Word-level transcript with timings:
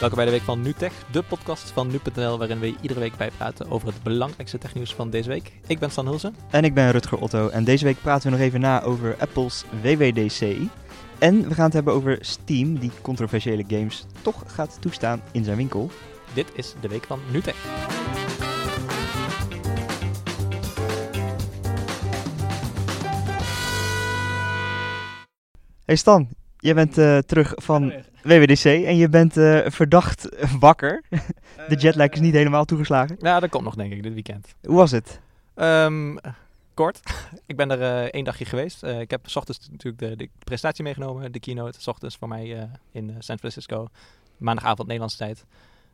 Welkom 0.00 0.16
bij 0.18 0.24
de 0.24 0.30
week 0.30 0.42
van 0.42 0.60
NuTech, 0.60 0.92
de 1.10 1.22
podcast 1.22 1.70
van 1.70 1.88
nu.nl 1.90 2.38
waarin 2.38 2.58
we 2.58 2.74
iedere 2.80 3.00
week 3.00 3.16
bijpraten 3.16 3.70
over 3.70 3.88
het 3.88 4.02
belangrijkste 4.02 4.58
technieuws 4.58 4.94
van 4.94 5.10
deze 5.10 5.28
week. 5.28 5.52
Ik 5.66 5.78
ben 5.78 5.90
Stan 5.90 6.06
Hulsen. 6.06 6.34
En 6.50 6.64
ik 6.64 6.74
ben 6.74 6.90
Rutger 6.90 7.18
Otto 7.18 7.48
en 7.48 7.64
deze 7.64 7.84
week 7.84 8.00
praten 8.02 8.30
we 8.30 8.36
nog 8.36 8.46
even 8.46 8.60
na 8.60 8.82
over 8.82 9.16
Apple's 9.18 9.64
WWDC. 9.82 10.56
En 11.18 11.48
we 11.48 11.54
gaan 11.54 11.64
het 11.64 11.72
hebben 11.72 11.92
over 11.92 12.18
Steam, 12.20 12.78
die 12.78 12.90
controversiële 13.02 13.64
games 13.68 14.04
toch 14.22 14.42
gaat 14.46 14.76
toestaan 14.80 15.22
in 15.32 15.44
zijn 15.44 15.56
winkel. 15.56 15.90
Dit 16.32 16.46
is 16.54 16.74
de 16.80 16.88
week 16.88 17.04
van 17.04 17.20
NuTech. 17.32 17.56
Hey 25.84 25.96
Stan, 25.96 26.28
jij 26.58 26.74
bent 26.74 26.98
uh, 26.98 27.18
terug 27.18 27.52
van 27.56 27.92
WWDC 28.24 28.64
en 28.64 28.96
je 28.96 29.08
bent 29.08 29.36
uh, 29.36 29.60
verdacht 29.66 30.28
wakker. 30.58 31.02
de 31.68 31.76
jetlag 31.76 32.08
is 32.08 32.20
niet 32.20 32.34
helemaal 32.34 32.64
toegeslagen. 32.64 33.16
Ja, 33.20 33.40
dat 33.40 33.50
komt 33.50 33.64
nog 33.64 33.74
denk 33.74 33.92
ik 33.92 34.02
dit 34.02 34.12
weekend. 34.12 34.54
Hoe 34.62 34.76
was 34.76 34.90
het? 34.90 35.20
Um, 35.54 36.18
kort. 36.74 37.00
ik 37.46 37.56
ben 37.56 37.70
er 37.70 37.80
uh, 37.80 38.02
één 38.02 38.24
dagje 38.24 38.44
geweest. 38.44 38.84
Uh, 38.84 39.00
ik 39.00 39.10
heb 39.10 39.28
s 39.28 39.36
ochtends 39.36 39.68
natuurlijk 39.70 39.98
de, 39.98 40.16
de, 40.16 40.28
presentatie 40.38 40.84
meegenomen, 40.84 41.32
de 41.32 41.40
keynote. 41.40 41.80
S 41.80 41.86
ochtends 41.86 42.16
voor 42.16 42.28
mij 42.28 42.68
in 42.92 43.14
San 43.18 43.38
Francisco. 43.38 43.86
Maandagavond 44.36 44.82
Nederlandse 44.82 45.18
tijd. 45.18 45.44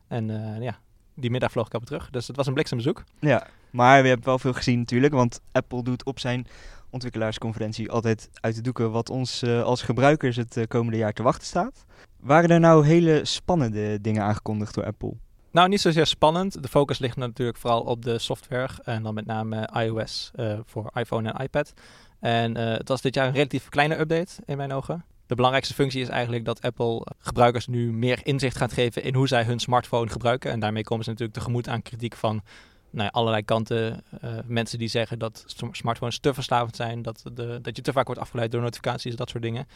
En 0.09 0.27
ja, 0.61 0.79
die 1.15 1.31
middag 1.31 1.51
vloog 1.51 1.67
ik 1.67 1.73
alweer 1.73 1.89
terug. 1.89 2.11
Dus 2.11 2.27
het 2.27 2.37
was 2.37 2.47
een 2.47 2.55
bliksembezoek. 2.55 3.05
Ja, 3.19 3.47
maar 3.71 4.03
we 4.03 4.09
hebben 4.09 4.27
wel 4.27 4.39
veel 4.39 4.53
gezien 4.53 4.79
natuurlijk. 4.79 5.13
Want 5.13 5.41
Apple 5.53 5.83
doet 5.83 6.05
op 6.05 6.19
zijn 6.19 6.47
ontwikkelaarsconferentie 6.91 7.91
altijd 7.91 8.31
uit 8.33 8.55
de 8.55 8.61
doeken 8.61 8.91
wat 8.91 9.11
ons 9.11 9.45
als 9.45 9.83
gebruikers 9.83 10.37
het 10.37 10.61
komende 10.69 10.99
jaar 10.99 11.13
te 11.13 11.23
wachten 11.23 11.47
staat. 11.47 11.85
Waren 12.21 12.51
er 12.51 12.61
nou 12.61 12.87
hele 12.87 13.25
spannende 13.25 14.01
dingen 14.01 14.23
aangekondigd 14.23 14.75
door 14.75 14.85
Apple? 14.85 15.15
Nou, 15.53 15.69
niet 15.69 15.81
zozeer 15.81 16.07
spannend. 16.07 16.63
De 16.63 16.69
focus 16.69 16.99
ligt 16.99 17.17
natuurlijk 17.17 17.59
vooral 17.59 17.81
op 17.81 18.05
de 18.05 18.19
software 18.19 18.69
en 18.85 19.03
dan 19.03 19.15
met 19.15 19.27
name 19.27 19.69
iOS 19.73 20.31
uh, 20.37 20.59
voor 20.65 20.91
iPhone 20.95 21.33
en 21.33 21.45
iPad. 21.45 21.73
En 22.21 22.59
uh, 22.59 22.65
het 22.65 22.89
was 22.89 23.01
dit 23.01 23.15
jaar 23.15 23.27
een 23.27 23.33
relatief 23.33 23.69
kleine 23.69 23.99
update 23.99 24.33
in 24.45 24.57
mijn 24.57 24.73
ogen. 24.73 25.05
De 25.27 25.35
belangrijkste 25.35 25.75
functie 25.75 26.01
is 26.01 26.09
eigenlijk 26.09 26.45
dat 26.45 26.63
Apple 26.63 27.07
gebruikers 27.19 27.67
nu 27.67 27.93
meer 27.93 28.21
inzicht 28.23 28.57
gaat 28.57 28.73
geven 28.73 29.03
in 29.03 29.15
hoe 29.15 29.29
zij 29.29 29.45
hun 29.45 29.59
smartphone 29.59 30.11
gebruiken. 30.11 30.51
En 30.51 30.61
daarmee 30.61 30.85
komen 30.85 31.05
ze 31.05 31.11
natuurlijk 31.11 31.39
tegemoet 31.39 31.69
aan 31.69 31.83
kritiek 31.83 32.17
van 32.17 32.43
nou 32.91 33.11
allerlei 33.11 33.43
kanten. 33.43 34.05
Uh, 34.25 34.31
mensen 34.45 34.79
die 34.79 34.89
zeggen 34.89 35.19
dat 35.19 35.45
smartphones 35.71 36.19
te 36.19 36.35
verslavend 36.35 36.77
zijn, 36.77 37.03
dat, 37.03 37.23
de, 37.33 37.59
dat 37.63 37.77
je 37.77 37.83
te 37.83 37.93
vaak 37.93 38.07
wordt 38.07 38.21
afgeleid 38.21 38.51
door 38.51 38.61
notificaties, 38.61 39.17
dat 39.17 39.31
soort 39.31 39.43
dingen. 39.43 39.67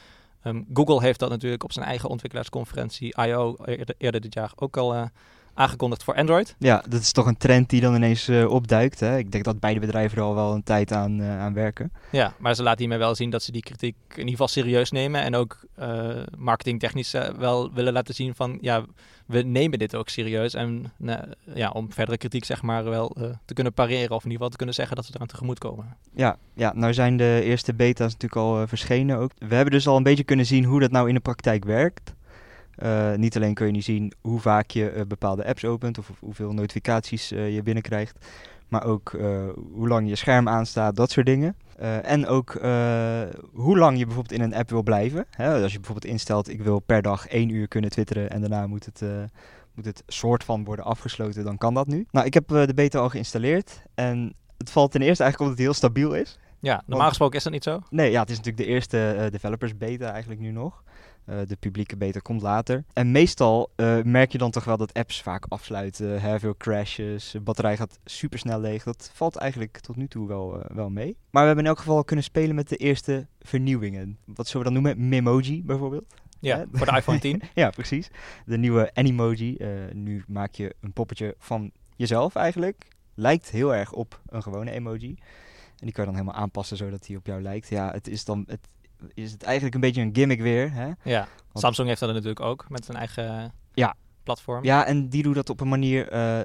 Um, 0.45 0.67
Google 0.73 1.01
heeft 1.01 1.19
dat 1.19 1.31
natuurlijk 1.31 1.65
op 1.65 1.73
zijn 1.73 1.87
eigen 1.87 2.09
ontwikkelaarsconferentie 2.09 3.15
I.O. 3.21 3.57
Eerder, 3.65 3.95
eerder, 3.99 4.21
dit 4.21 4.35
jaar 4.35 4.53
ook 4.57 4.77
al 4.77 5.11
aangekondigd 5.55 6.05
voor 6.05 6.15
Android. 6.15 6.55
Ja, 6.59 6.85
dat 6.89 7.01
is 7.01 7.13
toch 7.13 7.27
een 7.27 7.37
trend 7.37 7.71
die 7.71 7.81
dan 7.81 7.95
ineens 7.95 8.29
uh, 8.29 8.51
opduikt. 8.51 9.01
Hè? 9.01 9.19
Ik 9.19 9.33
denk 9.33 9.45
dat 9.45 9.61
beide 9.61 9.81
bedrijven 9.81 10.19
er 10.19 10.25
al 10.25 10.35
wel 10.35 10.55
een 10.55 10.63
tijd 10.63 10.93
aan, 10.93 11.21
uh, 11.21 11.41
aan 11.41 11.55
werken. 11.55 11.93
Ja, 12.13 12.35
maar 12.39 12.55
ze 12.55 12.63
laten 12.63 12.81
hiermee 12.81 12.99
wel 12.99 13.15
zien 13.15 13.31
dat 13.31 13.43
ze 13.43 13.53
die 13.53 13.63
kritiek 13.63 13.97
in 14.09 14.19
ieder 14.19 14.31
geval 14.31 14.49
serieus 14.49 14.91
nemen. 14.91 15.21
En 15.21 15.35
ook 15.35 15.59
uh, 15.79 16.09
marketingtechnisch 16.37 17.15
wel 17.39 17.73
willen 17.73 17.93
laten 17.93 18.15
zien 18.15 18.35
van 18.35 18.59
ja, 18.61 18.85
we 19.27 19.43
nemen 19.43 19.79
dit 19.79 19.95
ook 19.95 20.09
serieus. 20.09 20.55
En 20.55 20.93
ja, 21.55 21.71
om 21.71 21.93
verdere 21.93 22.19
kritiek 22.19 22.45
zeg 22.45 22.63
maar 22.63 22.85
wel 22.85 23.17
te 23.45 23.55
kunnen 23.55 23.73
pareren. 23.73 24.17
Of 24.17 24.25
in 24.25 24.31
ieder 24.31 24.33
geval 24.33 24.49
te 24.49 24.57
kunnen 24.57 24.75
zeggen 24.75 24.97
dat 24.97 25.05
ze 25.05 25.13
eraan 25.15 25.27
tegemoet 25.27 25.59
komen. 25.59 25.97
Ja, 26.15 26.37
ja 26.55 26.73
nou 26.75 26.95
zijn 26.95 27.17
de 27.17 27.41
eerste 27.45 27.75
beta's 27.75 28.13
natuurlijk 28.13 28.41
al 28.41 28.67
verschenen 28.67 29.19
ook. 29.19 29.31
We 29.39 29.55
hebben 29.55 29.73
dus 29.75 29.87
al 29.87 29.97
een 29.97 30.03
beetje 30.03 30.25
kunnen 30.25 30.47
zien 30.47 30.65
hoe 30.65 30.81
dat 30.81 30.91
nou 30.91 31.09
in 31.09 31.15
de 31.15 31.21
praktijk 31.21 31.65
werkt. 31.65 32.15
Uh, 32.83 33.15
niet 33.15 33.37
alleen 33.37 33.55
kun 33.55 33.67
je 33.67 33.73
nu 33.73 33.81
zien 33.81 34.13
hoe 34.21 34.41
vaak 34.41 34.71
je 34.71 34.93
uh, 34.95 35.03
bepaalde 35.09 35.47
apps 35.47 35.65
opent 35.65 35.99
of, 35.99 36.11
of 36.11 36.21
hoeveel 36.21 36.53
notificaties 36.53 37.33
uh, 37.33 37.55
je 37.55 37.63
binnenkrijgt, 37.63 38.27
maar 38.69 38.85
ook 38.85 39.17
hoe 39.73 39.89
lang 39.89 40.09
je 40.09 40.17
scherm 40.17 40.49
aanstaat, 40.49 40.97
dat 40.97 41.11
soort 41.11 41.27
dingen. 41.27 41.57
en 42.03 42.27
ook 42.27 42.53
hoe 43.53 43.79
lang 43.79 43.99
je 43.99 44.05
bijvoorbeeld 44.05 44.41
in 44.41 44.41
een 44.41 44.55
app 44.55 44.71
wil 44.71 44.83
blijven. 44.83 45.27
Hè? 45.31 45.63
Als 45.63 45.73
je 45.73 45.79
bijvoorbeeld 45.79 46.13
instelt, 46.13 46.49
ik 46.49 46.63
wil 46.63 46.79
per 46.79 47.03
dag 47.03 47.27
één 47.27 47.49
uur 47.49 47.69
kunnen 47.69 47.91
twitteren 47.91 48.31
en 48.31 48.41
daarna 48.41 48.67
moet 48.67 48.85
het, 48.85 49.03
moet 49.75 49.85
het 49.85 50.03
soort 50.07 50.45
van 50.45 50.65
worden 50.65 50.85
afgesloten, 50.85 51.45
dan 51.45 51.59
kan 51.59 51.75
dat 51.75 51.87
nu. 51.87 52.07
Nou, 52.11 52.27
ik 52.27 52.35
heb 52.35 52.49
de 52.49 52.75
beta 52.75 52.99
al 52.99 53.09
geïnstalleerd 53.09 53.83
en 53.95 54.35
het 54.59 54.71
valt 54.71 54.91
ten 54.91 55.03
eerste 55.03 55.23
eigenlijk 55.23 55.41
omdat 55.41 55.59
het 55.59 55.67
heel 55.67 55.91
stabiel 55.91 56.15
is. 56.15 56.39
Ja, 56.59 56.75
normaal 56.75 56.99
Want, 56.99 57.09
gesproken 57.09 57.37
is 57.37 57.45
dat 57.45 57.53
niet 57.53 57.63
zo? 57.63 57.81
Nee, 57.91 58.11
ja, 58.11 58.21
het 58.21 58.31
is 58.31 58.37
natuurlijk 58.37 58.65
de 58.67 58.73
eerste 58.73 59.29
developers 59.31 59.77
beta 59.77 60.11
eigenlijk 60.11 60.41
nu 60.41 60.51
nog. 60.51 60.83
Uh, 61.27 61.39
de 61.47 61.57
publieke 61.57 61.97
beta 61.97 62.19
komt 62.19 62.43
later. 62.43 62.85
En 62.93 63.13
meestal 63.13 63.71
uh, 63.77 64.03
merk 64.03 64.33
je 64.33 64.39
dan 64.39 64.51
toch 64.51 64.65
wel 64.65 64.77
dat 64.77 64.93
apps 64.93 65.23
vaak 65.23 65.47
afsluiten. 65.49 66.21
Hè, 66.21 66.39
veel 66.39 66.57
crashes, 66.57 67.31
de 67.31 67.41
batterij 67.41 67.77
gaat 67.77 67.99
super 68.05 68.39
snel 68.39 68.61
leeg. 68.61 68.83
Dat 68.83 69.11
valt 69.13 69.37
eigenlijk 69.37 69.79
tot 69.79 69.97
nu 69.97 70.09
toe 70.09 70.29
wel, 70.29 70.59
uh, 70.59 70.65
wel 70.77 70.91
mee. 70.91 71.17
Maar 71.31 71.41
we 71.41 71.47
hebben 71.47 71.65
in 71.65 71.71
elk 71.71 71.79
geval 71.79 72.05
kunnen 72.05 72.25
spelen 72.25 72.55
met 72.55 72.69
de 72.69 72.77
eerste 72.77 73.27
vernieuwingen. 73.41 74.19
Wat 74.25 74.47
zullen 74.47 74.67
we 74.67 74.73
dan 74.73 74.83
noemen? 74.83 75.09
Memoji 75.09 75.63
bijvoorbeeld. 75.65 76.05
Ja, 76.41 76.65
voor 76.73 76.87
de 76.87 76.97
iPhone 76.97 77.19
10. 77.19 77.43
ja, 77.55 77.71
precies. 77.71 78.11
De 78.47 78.59
nieuwe 78.59 78.91
Animoji. 78.95 79.57
nu 79.93 80.25
maak 80.29 80.55
je 80.55 80.75
een 80.81 80.93
poppetje 80.93 81.35
van 81.39 81.71
jezelf 81.97 82.35
eigenlijk. 82.35 82.87
Lijkt 83.15 83.51
heel 83.51 83.75
erg 83.75 83.93
op 83.93 84.21
een 84.27 84.43
gewone 84.43 84.71
emoji. 84.71 85.17
En 85.79 85.87
die 85.87 85.93
kan 85.93 86.05
je 86.05 86.11
dan 86.11 86.21
helemaal 86.21 86.43
aanpassen 86.43 86.77
zodat 86.77 87.07
hij 87.07 87.17
op 87.17 87.27
jou 87.27 87.43
lijkt. 87.43 87.69
Ja, 87.69 87.91
het 87.91 88.09
is 88.09 88.25
dan... 88.25 88.45
Het, 88.47 88.69
is 89.15 89.33
het 89.33 89.43
eigenlijk 89.43 89.75
een 89.75 89.81
beetje 89.81 90.03
een 90.03 90.15
gimmick 90.15 90.41
weer. 90.41 90.73
Hè? 90.73 90.91
Ja, 91.03 91.29
Want 91.53 91.65
Samsung 91.65 91.89
heeft 91.89 92.01
dat 92.01 92.13
natuurlijk 92.13 92.41
ook 92.41 92.65
met 92.69 92.85
zijn 92.85 92.97
eigen 92.97 93.53
ja. 93.75 93.95
platform. 94.23 94.65
Ja, 94.65 94.87
en 94.87 95.09
die 95.09 95.23
doet 95.23 95.35
dat 95.35 95.51
op 95.51 95.61
een 95.61 95.69
manier, 95.69 96.13
uh, 96.13 96.41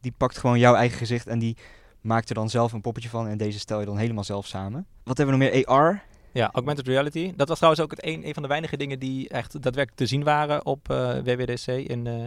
die 0.00 0.12
pakt 0.16 0.38
gewoon 0.38 0.58
jouw 0.58 0.74
eigen 0.74 0.98
gezicht 0.98 1.26
en 1.26 1.38
die 1.38 1.56
maakt 2.00 2.28
er 2.28 2.34
dan 2.34 2.50
zelf 2.50 2.72
een 2.72 2.80
poppetje 2.80 3.08
van 3.08 3.28
en 3.28 3.38
deze 3.38 3.58
stel 3.58 3.80
je 3.80 3.86
dan 3.86 3.96
helemaal 3.96 4.24
zelf 4.24 4.46
samen. 4.46 4.86
Wat 5.04 5.16
hebben 5.16 5.38
we 5.38 5.44
nog 5.44 5.52
meer? 5.52 5.66
AR. 5.66 6.02
Ja, 6.32 6.50
augmented 6.52 6.86
reality. 6.86 7.32
Dat 7.36 7.48
was 7.48 7.56
trouwens 7.56 7.84
ook 7.84 7.90
het 7.90 8.04
een, 8.04 8.26
een 8.26 8.34
van 8.34 8.42
de 8.42 8.48
weinige 8.48 8.76
dingen 8.76 8.98
die 8.98 9.28
echt 9.28 9.52
daadwerkelijk 9.52 9.96
te 9.96 10.06
zien 10.06 10.24
waren 10.24 10.66
op 10.66 10.88
uh, 10.90 11.14
WWDC 11.18 11.66
in, 11.66 12.06
uh, 12.06 12.24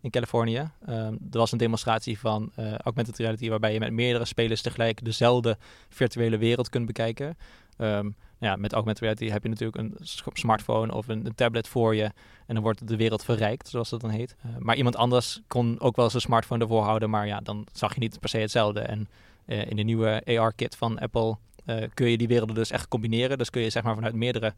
in 0.00 0.10
Californië. 0.10 0.70
Um, 0.88 1.18
er 1.30 1.38
was 1.38 1.52
een 1.52 1.58
demonstratie 1.58 2.18
van 2.18 2.52
uh, 2.58 2.74
augmented 2.74 3.18
reality 3.18 3.48
waarbij 3.48 3.72
je 3.72 3.78
met 3.78 3.92
meerdere 3.92 4.24
spelers 4.24 4.62
tegelijk 4.62 5.04
dezelfde 5.04 5.58
virtuele 5.88 6.38
wereld 6.38 6.68
kunt 6.68 6.86
bekijken. 6.86 7.36
Um, 7.78 8.16
ja, 8.44 8.56
met 8.56 8.72
augmented 8.72 9.02
reality 9.02 9.28
heb 9.28 9.42
je 9.42 9.48
natuurlijk 9.48 9.78
een 9.78 9.96
smartphone 10.32 10.94
of 10.94 11.08
een, 11.08 11.26
een, 11.26 11.34
tablet 11.34 11.68
voor 11.68 11.94
je. 11.94 12.04
En 12.46 12.54
dan 12.54 12.62
wordt 12.62 12.88
de 12.88 12.96
wereld 12.96 13.24
verrijkt, 13.24 13.68
zoals 13.68 13.90
dat 13.90 14.00
dan 14.00 14.10
heet. 14.10 14.36
Uh, 14.46 14.56
maar 14.58 14.76
iemand 14.76 14.96
anders 14.96 15.40
kon 15.46 15.80
ook 15.80 15.96
wel 15.96 16.10
zijn 16.10 16.22
smartphone 16.22 16.62
ervoor 16.62 16.82
houden. 16.82 17.10
Maar 17.10 17.26
ja, 17.26 17.40
dan 17.40 17.66
zag 17.72 17.94
je 17.94 18.00
niet 18.00 18.20
per 18.20 18.28
se 18.28 18.38
hetzelfde. 18.38 18.80
En 18.80 19.08
uh, 19.46 19.70
in 19.70 19.76
de 19.76 19.82
nieuwe 19.82 20.22
AR-kit 20.24 20.76
van 20.76 20.98
Apple 20.98 21.36
uh, 21.66 21.84
kun 21.94 22.10
je 22.10 22.18
die 22.18 22.28
werelden 22.28 22.54
dus 22.54 22.70
echt 22.70 22.88
combineren. 22.88 23.38
Dus 23.38 23.50
kun 23.50 23.62
je 23.62 23.70
zeg 23.70 23.82
maar 23.82 23.94
vanuit 23.94 24.14
meerdere 24.14 24.54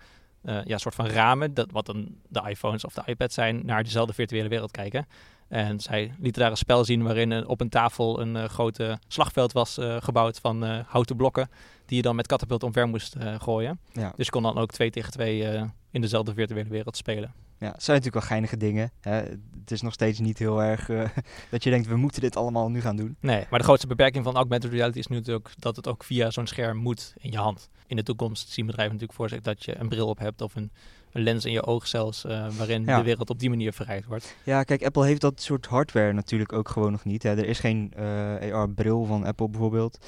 ja, 0.65 0.79
soort 0.79 0.95
van 0.95 1.07
ramen, 1.07 1.55
dat, 1.55 1.71
wat 1.71 1.87
dan 1.87 2.09
de 2.29 2.43
iPhones 2.49 2.85
of 2.85 2.95
de 2.95 3.03
iPads 3.07 3.35
zijn, 3.35 3.61
naar 3.65 3.83
dezelfde 3.83 4.13
virtuele 4.13 4.49
wereld 4.49 4.71
kijken. 4.71 5.07
En 5.49 5.81
zij 5.81 6.15
lieten 6.19 6.43
daar 6.43 6.51
een 6.51 6.57
spel 6.57 6.84
zien 6.84 7.03
waarin 7.03 7.47
op 7.47 7.61
een 7.61 7.69
tafel 7.69 8.21
een 8.21 8.34
uh, 8.34 8.45
grote 8.45 8.99
slagveld 9.09 9.53
was 9.53 9.79
uh, 9.79 9.97
gebouwd 10.01 10.39
van 10.39 10.65
uh, 10.65 10.79
houten 10.87 11.17
blokken. 11.17 11.51
Die 11.87 11.97
je 11.97 12.03
dan 12.03 12.17
met 12.17 12.27
katapult 12.27 12.62
omver 12.62 12.89
moest 12.89 13.17
gooien. 13.39 13.81
Ja. 13.93 14.12
Dus 14.17 14.27
je 14.27 14.33
kon 14.33 14.43
dan 14.43 14.59
ook 14.59 14.71
twee 14.71 14.91
tegen 14.91 15.12
twee 15.12 15.69
in 15.91 16.01
dezelfde 16.01 16.34
virtuele 16.34 16.69
wereld 16.69 16.97
spelen. 16.97 17.33
Ja, 17.59 17.73
het 17.73 17.83
zijn 17.83 17.97
natuurlijk 17.97 18.15
wel 18.15 18.23
geinige 18.23 18.57
dingen. 18.57 18.91
Hè? 19.01 19.12
Het 19.61 19.71
is 19.71 19.81
nog 19.81 19.93
steeds 19.93 20.19
niet 20.19 20.39
heel 20.39 20.62
erg 20.62 20.87
dat 21.51 21.63
je 21.63 21.71
denkt, 21.71 21.87
we 21.87 21.97
moeten 21.97 22.21
dit 22.21 22.37
allemaal 22.37 22.71
nu 22.71 22.81
gaan 22.81 22.97
doen. 22.97 23.17
Nee, 23.21 23.47
maar 23.51 23.59
de 23.59 23.65
grootste 23.65 23.87
beperking 23.87 24.25
van 24.25 24.34
augmented 24.34 24.73
reality 24.73 24.99
is 24.99 25.07
nu 25.07 25.17
natuurlijk 25.17 25.51
dat 25.59 25.77
het 25.77 25.89
ook 25.89 26.05
via 26.05 26.31
zo'n 26.31 26.47
scherm 26.47 26.77
moet 26.77 27.15
in 27.19 27.31
je 27.31 27.39
hand. 27.39 27.69
In 27.87 27.97
de 27.97 28.03
toekomst 28.03 28.49
zien 28.49 28.67
bedrijven 28.67 28.95
natuurlijk 28.95 29.19
voor 29.19 29.28
zich 29.28 29.41
dat 29.41 29.65
je 29.65 29.78
een 29.78 29.89
bril 29.89 30.09
op 30.09 30.19
hebt 30.19 30.41
of 30.41 30.55
een 30.55 30.71
een 31.16 31.22
lens 31.22 31.45
in 31.45 31.53
je 31.53 31.66
oog 31.66 31.86
zelfs, 31.86 32.24
uh, 32.24 32.47
waarin 32.57 32.84
ja. 32.84 32.98
de 32.98 33.04
wereld 33.04 33.30
op 33.30 33.39
die 33.39 33.48
manier 33.48 33.72
verrijkt 33.72 34.07
wordt. 34.07 34.36
Ja, 34.42 34.63
kijk, 34.63 34.84
Apple 34.84 35.07
heeft 35.07 35.21
dat 35.21 35.41
soort 35.41 35.66
hardware 35.66 36.13
natuurlijk 36.13 36.53
ook 36.53 36.68
gewoon 36.68 36.92
nog 36.92 37.04
niet. 37.04 37.22
Hè. 37.22 37.30
Er 37.30 37.48
is 37.48 37.59
geen 37.59 37.92
uh, 37.98 38.54
AR-bril 38.54 39.04
van 39.04 39.24
Apple 39.24 39.48
bijvoorbeeld. 39.48 40.07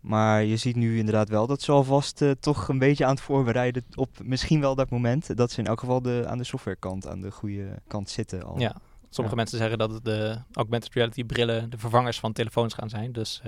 Maar 0.00 0.44
je 0.44 0.56
ziet 0.56 0.76
nu 0.76 0.98
inderdaad 0.98 1.28
wel 1.28 1.46
dat 1.46 1.62
ze 1.62 1.72
alvast 1.72 2.20
uh, 2.20 2.30
toch 2.30 2.68
een 2.68 2.78
beetje 2.78 3.04
aan 3.04 3.14
het 3.14 3.20
voorbereiden 3.20 3.84
op 3.94 4.10
misschien 4.22 4.60
wel 4.60 4.74
dat 4.74 4.90
moment. 4.90 5.36
Dat 5.36 5.50
ze 5.50 5.60
in 5.60 5.66
elk 5.66 5.80
geval 5.80 6.02
de, 6.02 6.24
aan 6.26 6.38
de 6.38 6.44
softwarekant, 6.44 7.08
aan 7.08 7.20
de 7.20 7.30
goede 7.30 7.78
kant 7.86 8.10
zitten 8.10 8.42
al. 8.42 8.58
Ja, 8.58 8.76
sommige 9.10 9.36
ja. 9.36 9.42
mensen 9.42 9.58
zeggen 9.58 9.78
dat 9.78 10.04
de 10.04 10.38
augmented 10.52 10.92
reality 10.92 11.24
brillen 11.24 11.70
de 11.70 11.78
vervangers 11.78 12.20
van 12.20 12.32
telefoons 12.32 12.74
gaan 12.74 12.88
zijn. 12.88 13.12
Dus 13.12 13.42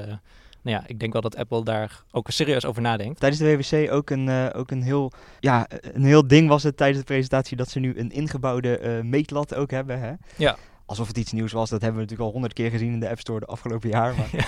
nou 0.62 0.76
ja, 0.76 0.82
ik 0.86 1.00
denk 1.00 1.12
wel 1.12 1.22
dat 1.22 1.36
Apple 1.36 1.64
daar 1.64 2.02
ook 2.10 2.30
serieus 2.30 2.64
over 2.64 2.82
nadenkt. 2.82 3.20
Tijdens 3.20 3.40
de 3.42 3.56
WWC 3.56 3.92
ook 3.92 4.10
een, 4.10 4.26
uh, 4.26 4.46
ook 4.52 4.70
een, 4.70 4.82
heel, 4.82 5.12
ja, 5.40 5.66
een 5.80 6.04
heel 6.04 6.26
ding 6.26 6.48
was 6.48 6.62
het 6.62 6.76
tijdens 6.76 6.98
de 6.98 7.04
presentatie 7.04 7.56
dat 7.56 7.68
ze 7.70 7.78
nu 7.78 7.98
een 7.98 8.10
ingebouwde 8.10 8.80
uh, 8.80 9.00
meetlat 9.04 9.54
ook 9.54 9.70
hebben. 9.70 10.00
Hè? 10.00 10.12
Ja. 10.36 10.56
Alsof 10.86 11.06
het 11.06 11.18
iets 11.18 11.32
nieuws 11.32 11.52
was, 11.52 11.70
dat 11.70 11.80
hebben 11.80 11.98
we 12.00 12.02
natuurlijk 12.02 12.28
al 12.28 12.32
honderd 12.34 12.52
keer 12.54 12.70
gezien 12.70 12.92
in 12.92 13.00
de 13.00 13.08
App 13.08 13.18
Store 13.18 13.40
de 13.40 13.46
afgelopen 13.46 13.88
jaar. 13.88 14.14
Maar 14.16 14.28
ja. 14.40 14.46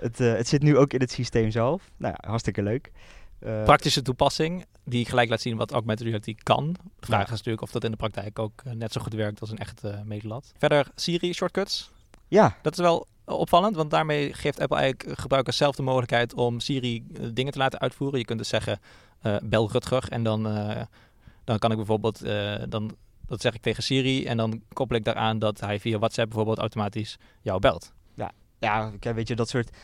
het, 0.00 0.20
uh, 0.20 0.32
het 0.32 0.48
zit 0.48 0.62
nu 0.62 0.76
ook 0.76 0.92
in 0.92 1.00
het 1.00 1.10
systeem 1.12 1.50
zelf. 1.50 1.90
Nou 1.96 2.14
ja, 2.20 2.28
hartstikke 2.28 2.62
leuk. 2.62 2.90
Eh, 3.38 3.64
Praktische 3.64 4.02
toepassing 4.02 4.64
die 4.84 5.04
gelijk 5.04 5.28
laat 5.30 5.40
zien 5.40 5.56
wat 5.56 5.70
augmented 5.72 6.06
reality 6.06 6.34
kan. 6.42 6.72
De 6.72 7.06
vraag 7.06 7.18
Ja. 7.18 7.24
is 7.24 7.30
natuurlijk 7.30 7.62
of 7.62 7.70
dat 7.70 7.84
in 7.84 7.90
de 7.90 7.96
praktijk 7.96 8.38
ook 8.38 8.62
eh, 8.64 8.72
net 8.72 8.92
zo 8.92 9.00
goed 9.00 9.14
werkt 9.14 9.40
als 9.40 9.50
een 9.50 9.58
echt 9.58 9.84
eh 9.84 10.00
meetlat. 10.04 10.52
Verder 10.58 10.86
Siri 10.94 11.32
shortcuts. 11.32 11.90
ja, 12.28 12.56
Dat 12.62 12.72
is 12.72 12.78
wel 12.78 13.06
eh, 13.19 13.19
opvallend, 13.36 13.76
want 13.76 13.90
daarmee 13.90 14.32
geeft 14.32 14.60
Apple 14.60 14.76
eigenlijk 14.76 15.20
gebruikers 15.20 15.56
zelf 15.56 15.76
de 15.76 15.82
mogelijkheid 15.82 16.34
om 16.34 16.60
Siri 16.60 17.04
eh, 17.14 17.26
dingen 17.32 17.52
te 17.52 17.58
laten 17.58 17.80
uitvoeren. 17.80 18.18
Je 18.18 18.24
kunt 18.24 18.38
dus 18.38 18.48
zeggen, 18.48 18.80
eh, 19.20 19.36
bel 19.42 19.70
Rutger 19.70 20.08
en 20.08 20.22
dan, 20.22 20.46
eh, 20.46 20.82
dan 21.44 21.58
kan 21.58 21.70
ik 21.70 21.76
bijvoorbeeld, 21.76 22.22
eh, 22.22 22.62
dan, 22.68 22.96
dat 23.26 23.40
zeg 23.40 23.54
ik 23.54 23.60
tegen 23.60 23.82
Siri 23.82 24.26
en 24.26 24.36
dan 24.36 24.62
koppel 24.72 24.96
ik 24.96 25.04
daaraan 25.04 25.38
dat 25.38 25.60
hij 25.60 25.80
via 25.80 25.98
WhatsApp 25.98 26.28
bijvoorbeeld 26.28 26.58
automatisch 26.58 27.18
jou 27.40 27.60
belt. 27.60 27.92
ja, 28.58 28.92
kijk, 28.98 29.14
weet 29.14 29.28
je, 29.28 29.36
dat 29.36 29.48
soort 29.48 29.76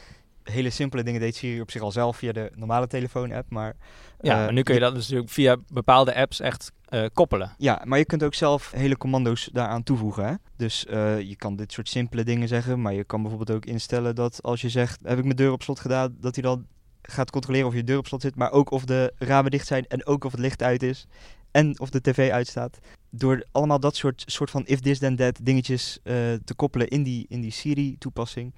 hele 0.50 0.70
simpele 0.70 1.02
dingen 1.02 1.20
deed 1.20 1.36
Siri 1.36 1.60
op 1.60 1.70
zich 1.70 1.82
al 1.82 1.92
zelf 1.92 2.16
via 2.16 2.32
de 2.32 2.50
normale 2.54 2.86
telefoon-app, 2.86 3.50
maar... 3.50 3.76
Ja, 4.20 4.32
eh, 4.32 4.44
maar 4.44 4.52
nu 4.52 4.62
kun 4.62 4.74
je 4.74 4.80
dat 4.80 4.94
dus 4.94 5.02
natuurlijk 5.02 5.32
via 5.32 5.56
bepaalde 5.72 6.14
apps 6.14 6.40
echt 6.40 6.72
eh, 6.84 7.04
koppelen. 7.12 7.54
Ja, 7.58 7.82
maar 7.84 7.98
je 7.98 8.04
kunt 8.04 8.22
ook 8.22 8.34
zelf 8.34 8.70
hele 8.70 8.96
commando's 8.96 9.50
daaraan 9.52 9.82
toevoegen. 9.82 10.26
Hè? 10.26 10.34
Dus 10.56 10.86
eh, 10.86 11.20
je 11.20 11.36
kan 11.36 11.56
dit 11.56 11.72
soort 11.72 11.88
simpele 11.88 12.24
dingen 12.24 12.48
zeggen, 12.48 12.82
maar 12.82 12.94
je 12.94 13.04
kan 13.04 13.20
bijvoorbeeld 13.20 13.56
ook 13.56 13.66
instellen 13.66 14.14
dat 14.14 14.42
als 14.42 14.60
je 14.60 14.68
zegt, 14.68 15.00
heb 15.02 15.18
ik 15.18 15.24
mijn 15.24 15.36
deur 15.36 15.52
op 15.52 15.62
slot 15.62 15.80
gedaan, 15.80 16.16
dat 16.20 16.34
hij 16.34 16.44
dan 16.44 16.66
gaat 17.02 17.30
controleren 17.30 17.66
of 17.66 17.74
je 17.74 17.84
deur 17.84 17.98
op 17.98 18.06
slot 18.06 18.22
zit, 18.22 18.36
maar 18.36 18.52
ook 18.52 18.70
of 18.70 18.84
de 18.84 19.12
ramen 19.18 19.50
dicht 19.50 19.66
zijn 19.66 19.86
en 19.86 20.06
ook 20.06 20.24
of 20.24 20.32
het 20.32 20.40
licht 20.40 20.62
uit 20.62 20.82
is 20.82 21.06
en 21.50 21.80
of 21.80 21.90
de 21.90 22.00
tv 22.00 22.30
uitstaat. 22.30 22.78
Door 23.10 23.44
allemaal 23.52 23.80
dat 23.80 23.96
soort, 23.96 24.22
soort 24.26 24.50
van 24.50 24.66
if 24.66 24.80
this 24.80 24.98
then 24.98 25.16
that 25.16 25.38
dingetjes 25.42 25.98
te 26.44 26.54
koppelen 26.56 26.88
in 26.88 27.02
die, 27.02 27.26
in 27.28 27.40
die 27.40 27.52
Siri-toepassing, 27.52 28.54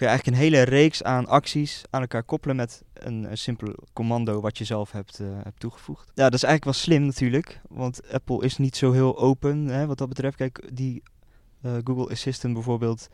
je 0.00 0.06
eigenlijk 0.06 0.36
een 0.36 0.42
hele 0.42 0.62
reeks 0.62 1.02
aan 1.02 1.26
acties 1.26 1.82
aan 1.90 2.00
elkaar 2.00 2.22
koppelen 2.22 2.56
met 2.56 2.82
een, 2.94 3.30
een 3.30 3.38
simpel 3.38 3.74
commando 3.92 4.40
wat 4.40 4.58
je 4.58 4.64
zelf 4.64 4.92
hebt, 4.92 5.20
eh, 5.20 5.26
hebt 5.42 5.60
toegevoegd. 5.60 6.10
Ja, 6.14 6.24
dat 6.24 6.34
is 6.34 6.42
eigenlijk 6.42 6.64
wel 6.64 6.72
slim 6.72 7.06
natuurlijk, 7.06 7.60
want 7.68 8.12
Apple 8.12 8.44
is 8.44 8.56
niet 8.56 8.76
zo 8.76 8.92
heel 8.92 9.18
open 9.18 9.66
hè, 9.66 9.86
wat 9.86 9.98
dat 9.98 10.08
betreft. 10.08 10.36
Kijk, 10.36 10.70
die 10.72 11.02
eh, 11.62 11.72
Google 11.84 12.10
Assistant 12.10 12.54
bijvoorbeeld, 12.54 13.08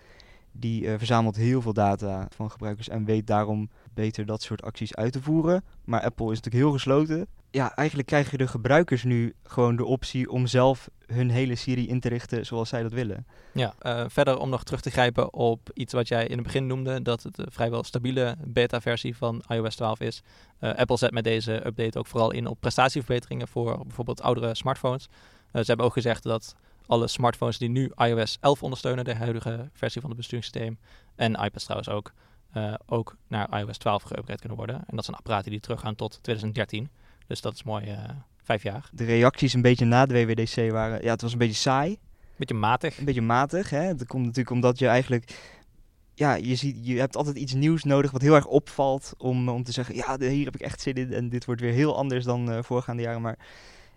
die 0.52 0.86
eh, 0.86 0.94
verzamelt 0.98 1.36
heel 1.36 1.62
veel 1.62 1.72
data 1.72 2.28
van 2.34 2.50
gebruikers 2.50 2.88
en 2.88 3.04
weet 3.04 3.26
daarom 3.26 3.70
beter 3.94 4.26
dat 4.26 4.42
soort 4.42 4.62
acties 4.62 4.94
uit 4.94 5.12
te 5.12 5.22
voeren. 5.22 5.64
Maar 5.84 6.02
Apple 6.02 6.32
is 6.32 6.40
natuurlijk 6.40 6.64
heel 6.64 6.72
gesloten. 6.72 7.26
Ja, 7.56 7.74
eigenlijk 7.74 8.08
krijgen 8.08 8.38
de 8.38 8.46
gebruikers 8.46 9.04
nu 9.04 9.34
gewoon 9.42 9.76
de 9.76 9.84
optie 9.84 10.30
om 10.30 10.46
zelf 10.46 10.88
hun 11.06 11.30
hele 11.30 11.54
Siri 11.54 11.88
in 11.88 12.00
te 12.00 12.08
richten 12.08 12.46
zoals 12.46 12.68
zij 12.68 12.82
dat 12.82 12.92
willen. 12.92 13.26
Ja, 13.52 13.74
eh, 13.78 14.04
verder 14.08 14.38
om 14.38 14.48
nog 14.48 14.64
terug 14.64 14.80
te 14.80 14.90
grijpen 14.90 15.32
op 15.32 15.70
iets 15.74 15.92
wat 15.92 16.08
jij 16.08 16.26
in 16.26 16.34
het 16.34 16.42
begin 16.42 16.66
noemde, 16.66 17.02
dat 17.02 17.22
het 17.22 17.38
een 17.38 17.50
vrijwel 17.50 17.84
stabiele 17.84 18.36
beta-versie 18.44 19.16
van 19.16 19.42
iOS 19.48 19.76
12 19.76 20.00
is. 20.00 20.22
Eh, 20.58 20.74
Apple 20.74 20.96
zet 20.96 21.10
met 21.10 21.24
deze 21.24 21.66
update 21.66 21.98
ook 21.98 22.06
vooral 22.06 22.30
in 22.30 22.46
op 22.46 22.60
prestatieverbeteringen 22.60 23.48
voor 23.48 23.78
bijvoorbeeld 23.82 24.22
oudere 24.22 24.54
smartphones. 24.54 25.08
Eh, 25.52 25.60
ze 25.60 25.66
hebben 25.66 25.86
ook 25.86 25.92
gezegd 25.92 26.22
dat 26.22 26.54
alle 26.86 27.08
smartphones 27.08 27.58
die 27.58 27.68
nu 27.68 27.92
iOS 27.96 28.38
11 28.40 28.62
ondersteunen, 28.62 29.04
de 29.04 29.14
huidige 29.14 29.68
versie 29.72 30.00
van 30.00 30.10
het 30.10 30.18
besturingssysteem, 30.18 30.78
en 31.14 31.34
iPads 31.34 31.64
trouwens 31.64 31.90
ook, 31.90 32.12
eh, 32.52 32.74
ook 32.86 33.16
naar 33.28 33.60
iOS 33.60 33.78
12 33.78 34.02
geüpgrade 34.02 34.40
kunnen 34.40 34.56
worden. 34.56 34.76
En 34.86 34.96
dat 34.96 35.04
zijn 35.04 35.16
apparaten 35.16 35.50
die 35.50 35.60
teruggaan 35.60 35.94
tot 35.94 36.18
2013. 36.22 36.90
Dus 37.26 37.40
dat 37.40 37.54
is 37.54 37.62
mooi, 37.62 37.84
eh, 37.84 37.98
vijf 38.42 38.62
jaar. 38.62 38.88
De 38.92 39.04
reacties 39.04 39.52
een 39.52 39.62
beetje 39.62 39.84
na 39.84 40.06
de 40.06 40.14
WWDC 40.14 40.70
waren, 40.70 41.02
ja, 41.02 41.10
het 41.10 41.22
was 41.22 41.32
een 41.32 41.38
beetje 41.38 41.54
saai. 41.54 41.98
Beetje 42.36 42.54
matig. 42.54 42.98
een 42.98 43.04
beetje 43.04 43.22
matig. 43.22 43.70
Hè? 43.70 43.94
Dat 43.94 44.06
komt 44.06 44.22
natuurlijk 44.22 44.50
omdat 44.50 44.78
je 44.78 44.86
eigenlijk. 44.86 45.54
Ja, 46.14 46.34
je, 46.34 46.54
ziet, 46.54 46.76
je 46.86 46.98
hebt 46.98 47.16
altijd 47.16 47.36
iets 47.36 47.54
nieuws 47.54 47.84
nodig 47.84 48.10
wat 48.10 48.22
heel 48.22 48.34
erg 48.34 48.46
opvalt. 48.46 49.14
Om, 49.18 49.48
om 49.48 49.62
te 49.62 49.72
zeggen: 49.72 49.94
ja, 49.94 50.18
hier 50.18 50.44
heb 50.44 50.54
ik 50.54 50.60
echt 50.60 50.80
zin 50.80 50.94
in. 50.94 51.12
En 51.12 51.28
dit 51.28 51.44
wordt 51.44 51.60
weer 51.60 51.72
heel 51.72 51.96
anders 51.96 52.24
dan 52.24 52.50
eh, 52.50 52.62
voorgaande 52.62 53.02
jaren. 53.02 53.20
Maar 53.20 53.38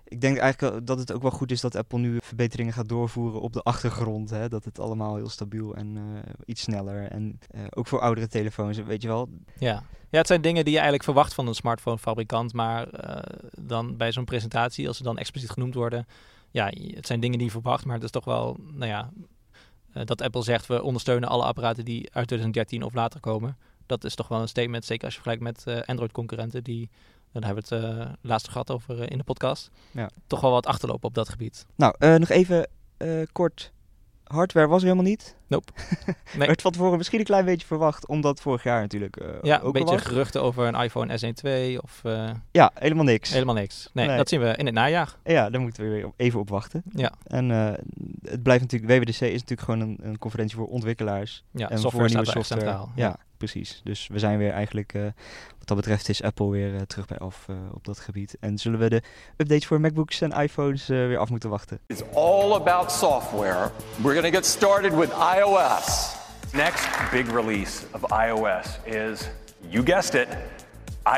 ik 0.09 0.21
denk 0.21 0.37
eigenlijk 0.37 0.87
dat 0.87 0.99
het 0.99 1.11
ook 1.11 1.21
wel 1.21 1.31
goed 1.31 1.51
is 1.51 1.61
dat 1.61 1.75
Apple 1.75 1.99
nu 1.99 2.17
verbeteringen 2.21 2.73
gaat 2.73 2.89
doorvoeren 2.89 3.41
op 3.41 3.53
de 3.53 3.61
achtergrond. 3.61 4.29
Hè? 4.29 4.49
Dat 4.49 4.65
het 4.65 4.79
allemaal 4.79 5.15
heel 5.15 5.29
stabiel 5.29 5.75
en 5.75 5.97
eh, 5.97 6.31
iets 6.45 6.61
sneller. 6.61 7.07
En 7.07 7.39
eh, 7.49 7.61
ook 7.69 7.87
voor 7.87 7.99
oudere 7.99 8.27
telefoons, 8.27 8.77
weet 8.77 9.01
je 9.01 9.07
wel. 9.07 9.29
Ja. 9.59 9.83
ja, 10.09 10.17
het 10.17 10.27
zijn 10.27 10.41
dingen 10.41 10.63
die 10.63 10.73
je 10.73 10.79
eigenlijk 10.79 11.03
verwacht 11.03 11.33
van 11.33 11.47
een 11.47 11.55
smartphonefabrikant. 11.55 12.53
Maar 12.53 12.89
eh, 12.89 13.39
dan 13.59 13.97
bij 13.97 14.11
zo'n 14.11 14.25
presentatie, 14.25 14.87
als 14.87 14.97
ze 14.97 15.03
dan 15.03 15.17
expliciet 15.17 15.49
genoemd 15.49 15.73
worden. 15.73 16.07
Ja, 16.51 16.71
het 16.93 17.07
zijn 17.07 17.19
dingen 17.19 17.37
die 17.37 17.47
je 17.47 17.53
verwacht. 17.53 17.85
Maar 17.85 17.95
het 17.95 18.03
is 18.03 18.11
toch 18.11 18.25
wel, 18.25 18.57
nou 18.59 18.91
ja, 18.91 19.09
dat 20.05 20.21
Apple 20.21 20.43
zegt 20.43 20.67
we 20.67 20.83
ondersteunen 20.83 21.29
alle 21.29 21.43
apparaten 21.43 21.85
die 21.85 22.01
uit 22.01 22.27
2013 22.27 22.83
of 22.83 22.93
later 22.93 23.19
komen. 23.19 23.57
Dat 23.85 24.03
is 24.03 24.15
toch 24.15 24.27
wel 24.27 24.41
een 24.41 24.47
statement, 24.47 24.85
zeker 24.85 25.05
als 25.05 25.15
je 25.15 25.21
vergelijkt 25.21 25.65
met 25.65 25.85
Android-concurrenten 25.85 26.63
die, 26.63 26.89
daar 27.31 27.43
hebben 27.45 27.63
we 27.69 27.75
het 27.75 27.85
eh 27.99 28.05
laatst 28.21 28.47
gehad 28.49 28.71
over 28.71 29.01
eh, 29.01 29.05
in 29.09 29.17
de 29.17 29.23
podcast, 29.23 29.69
Ja. 29.91 30.09
toch 30.27 30.41
wel 30.41 30.51
wat 30.51 30.65
achterlopen 30.65 31.07
op 31.07 31.13
dat 31.15 31.29
gebied. 31.29 31.65
Nou, 31.75 31.93
eh, 31.99 32.15
nog 32.15 32.29
even 32.29 32.67
kort. 33.31 33.71
Hardware 34.23 34.67
was 34.67 34.81
er 34.81 34.87
helemaal 34.87 35.09
niet. 35.09 35.35
Nope. 35.47 35.71
Nee. 36.37 36.47
Werd 36.47 36.61
van 36.61 36.71
tevoren 36.71 36.97
misschien 36.97 37.19
een 37.19 37.25
klein 37.25 37.45
beetje 37.45 37.67
verwacht, 37.67 38.07
omdat 38.07 38.41
vorig 38.41 38.63
jaar 38.63 38.81
natuurlijk 38.81 39.17
Ja, 39.41 39.57
ook 39.59 39.75
een 39.75 39.83
beetje 39.85 39.97
geruchten 39.97 40.41
over 40.41 40.67
een 40.67 40.75
iPhone 40.75 41.17
SE 41.17 41.33
2 41.33 41.81
of 41.81 42.01
Ja, 42.51 42.71
helemaal 42.73 43.03
niks. 43.03 43.31
helemaal 43.33 43.55
niks. 43.55 43.89
Nee, 43.93 44.07
Nee. 44.07 44.17
dat 44.17 44.29
zien 44.29 44.39
we 44.39 44.53
in 44.55 44.65
het 44.65 44.75
najaar. 44.75 45.15
Ja, 45.23 45.49
daar 45.49 45.61
moeten 45.61 45.83
we 45.83 45.89
weer 45.89 46.11
even 46.15 46.39
op 46.39 46.49
wachten. 46.49 46.83
Ja, 46.93 47.11
En 47.23 47.49
het 48.23 48.43
blijft 48.43 48.61
natuurlijk, 48.61 48.91
WWDC 48.91 49.07
is 49.21 49.31
natuurlijk 49.41 49.61
gewoon 49.61 49.79
een, 49.79 49.97
een 50.01 50.17
conferentie 50.17 50.57
voor 50.57 50.67
ontwikkelaars. 50.67 51.43
ja 51.51 51.69
en 51.69 51.79
software 51.79 52.07
voor 52.07 52.15
nieuwe 52.17 52.31
software. 52.31 52.61
centraal. 52.61 52.91
Ja, 52.95 53.15
precies. 53.39 53.81
Dus 53.83 54.07
we 54.07 54.19
zijn 54.19 54.37
weer 54.37 54.51
eigenlijk, 54.51 54.93
eh, 54.93 55.01
wat 55.57 55.67
dat 55.67 55.77
betreft 55.77 56.09
is 56.09 56.23
Apple 56.23 56.49
weer 56.49 56.75
eh, 56.75 56.81
terug 56.81 57.07
bij 57.07 57.17
af 57.17 57.45
eh, 57.49 57.55
op 57.73 57.85
dat 57.85 57.99
gebied. 57.99 58.37
En 58.39 58.57
zullen 58.57 58.79
we 58.79 58.89
de 58.89 59.01
updates 59.37 59.65
voor 59.65 59.79
MacBooks 59.79 60.21
en 60.21 60.31
iPhones 60.31 60.89
eh, 60.89 60.97
weer 60.97 61.17
af 61.17 61.29
moeten 61.29 61.49
wachten. 61.49 61.79
It's 61.87 62.03
all 62.13 62.53
about 62.53 62.91
software. 62.91 63.71
We're 64.01 64.21
going 64.21 64.25
to 64.25 64.31
get 64.31 64.45
started 64.45 64.95
with 64.95 65.09
iOS. 65.37 66.15
Next 66.53 67.11
big 67.11 67.31
release 67.31 67.83
of 67.91 68.01
iOS 68.11 68.79
is, 68.83 69.29
you 69.69 69.85
guessed 69.85 70.21
it, 70.21 70.27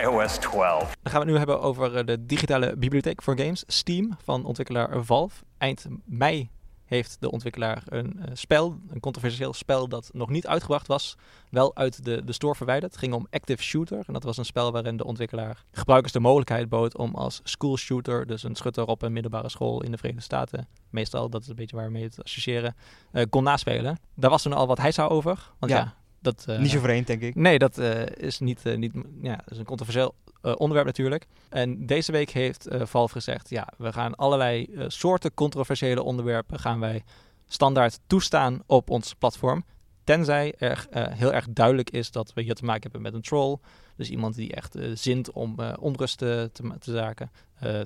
iOS 0.02 0.38
12. 0.38 0.80
Dan 0.80 1.12
gaan 1.12 1.12
we 1.12 1.18
het 1.18 1.28
nu 1.28 1.38
hebben 1.38 1.62
over 1.62 2.06
de 2.06 2.26
digitale 2.26 2.78
bibliotheek 2.78 3.22
voor 3.22 3.38
games, 3.38 3.64
Steam, 3.68 4.18
van 4.24 4.46
ontwikkelaar 4.46 5.04
Valve. 5.04 5.44
Eind 5.58 5.86
mei 6.06 6.50
heeft 6.96 7.18
de 7.20 7.32
ontwikkelaar 7.32 7.84
een 7.86 8.20
eh, 8.20 8.32
spel, 8.34 8.80
een 8.90 9.00
controversieel 9.00 9.54
spel 9.54 9.88
dat 9.88 10.10
nog 10.14 10.30
niet 10.30 10.48
uitgebracht 10.48 10.88
was, 10.88 11.18
wel 11.50 11.76
uit 11.76 12.04
de, 12.06 12.24
de 12.26 12.34
store 12.34 12.56
verwijderd. 12.56 12.92
Het 12.92 13.02
ging 13.02 13.14
om 13.14 13.28
Active 13.30 13.64
Shooter 13.64 14.04
en 14.08 14.14
dat 14.14 14.24
was 14.24 14.38
een 14.38 14.46
spel 14.46 14.72
waarin 14.72 14.98
de 14.98 15.04
ontwikkelaar 15.06 15.64
gebruikers 15.72 16.14
de 16.14 16.20
mogelijkheid 16.20 16.70
bood 16.70 16.98
om 16.98 17.16
als 17.16 17.40
school 17.44 17.78
shooter, 17.78 18.26
dus 18.28 18.44
een 18.44 18.56
schutter 18.56 18.86
op 18.86 19.02
een 19.02 19.14
middelbare 19.14 19.50
school 19.50 19.84
in 19.84 19.92
de 19.92 19.98
Verenigde 19.98 20.24
Staten, 20.26 20.68
meestal, 20.90 21.30
dat 21.30 21.42
is 21.42 21.48
een 21.48 21.56
beetje 21.56 21.76
waar 21.76 21.86
we 21.86 21.92
mee 21.92 22.04
het 22.04 22.24
associëren, 22.24 22.76
eh, 23.12 23.26
kon 23.30 23.44
naspelen. 23.44 24.00
Daar 24.16 24.30
was 24.30 24.42
toen 24.42 24.54
al 24.54 24.68
wat 24.68 24.78
heisa 24.78 25.06
over, 25.06 25.52
want 25.60 25.72
ja, 25.72 25.78
Ja. 25.78 25.96
dat... 26.22 26.46
eh, 26.48 26.60
Niet 26.60 26.72
zo 26.72 26.80
vreemd, 26.80 27.08
denk 27.08 27.22
ik. 27.22 27.36
Nee, 27.36 27.60
dat 27.60 27.78
is 28.18 28.40
niet, 28.40 28.66
eh, 28.66 28.78
niet 28.78 28.94
ja, 29.22 29.36
dat 29.36 29.52
is 29.52 29.58
een 29.58 29.66
controversieel 29.66 30.16
eh, 30.42 30.54
onderwerp 30.58 30.88
natuurlijk. 30.88 31.28
En 31.50 31.86
deze 31.86 32.12
week 32.12 32.30
heeft 32.30 32.68
eh, 32.68 32.86
Valve 32.86 33.14
gezegd, 33.14 33.50
ja, 33.50 33.68
we 33.78 33.94
gaan 33.94 34.16
allerlei 34.16 34.66
eh, 34.66 34.86
soorten 34.88 35.34
controversiële 35.34 36.04
onderwerpen 36.04 36.60
gaan 36.60 36.80
wij 36.80 37.04
standaard 37.48 38.00
toestaan 38.08 38.64
op 38.66 38.90
ons 38.90 39.14
platform. 39.14 39.66
Tenzij 40.04 40.54
er 40.58 40.88
heel 40.92 41.34
erg 41.34 41.48
duidelijk 41.50 41.90
is 41.90 42.12
dat 42.12 42.34
we 42.34 42.42
hier 42.42 42.54
te 42.54 42.66
maken 42.66 42.82
hebben 42.82 43.02
met 43.02 43.14
een 43.14 43.22
troll. 43.22 43.58
Dus 43.96 44.10
iemand 44.10 44.36
die 44.36 44.54
echt 44.54 44.78
zint 44.94 45.32
om 45.32 45.60
onrust 45.80 46.18
te, 46.18 46.50
te, 46.80 46.92
zaken, 46.92 47.32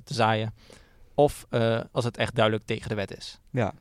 te 0.04 0.14
zaaien. 0.14 0.54
Of 1.14 1.46
als 1.92 2.04
het 2.04 2.18
echt 2.18 2.36
duidelijk 2.36 2.66
tegen 2.66 2.90
de 2.90 2.96
wet 2.96 3.18
is. 3.18 3.40
Ja. 3.50 3.74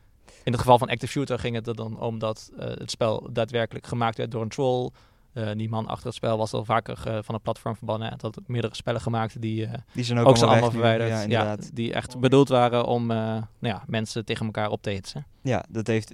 In 0.44 0.52
het 0.52 0.60
geval 0.60 0.78
van 0.78 0.88
Active 0.88 1.12
Shooter 1.12 1.38
ging 1.38 1.54
het 1.54 1.66
er 1.66 1.74
dan 1.74 2.00
om 2.00 2.18
dat 2.18 2.50
het 2.56 2.90
spel 2.90 3.28
daadwerkelijk 3.32 3.86
gemaakt 3.86 4.16
werd 4.16 4.30
door 4.30 4.42
een 4.42 4.48
troll. 4.48 4.90
Eh, 5.34 5.50
die 5.56 5.68
man 5.68 5.86
achter 5.86 6.06
het 6.06 6.14
spel 6.14 6.38
was 6.38 6.52
al 6.52 6.64
vaker 6.64 7.02
eh, 7.06 7.18
van 7.22 7.34
het 7.34 7.42
platform 7.42 7.76
verbannen. 7.76 8.10
En 8.10 8.18
had 8.20 8.38
ook 8.38 8.48
meerdere 8.48 8.74
spellen 8.74 9.00
gemaakt 9.00 9.40
die 9.40 9.66
eh, 9.66 9.72
Die 9.92 10.04
zijn 10.04 10.18
ook, 10.18 10.26
ook, 10.26 10.36
zijn 10.36 10.50
allemaal 10.50 10.70
verwijderd. 10.70 11.10
Ja, 11.10 11.16
Ja, 11.16 11.22
inderdaad. 11.22 11.70
die 11.74 11.92
echt 11.92 12.18
bedoeld 12.18 12.48
waren 12.48 12.86
om 12.86 13.06
nou 13.06 13.44
ja, 13.60 13.84
mensen 13.86 14.24
tegen 14.24 14.46
elkaar 14.46 14.70
op 14.70 14.82
te 14.82 14.90
hitsen. 14.90 15.26
Ja, 15.42 15.64
dat 15.68 15.86
heeft, 15.86 16.12